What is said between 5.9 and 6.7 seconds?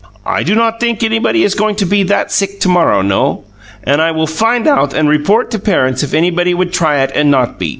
if anybody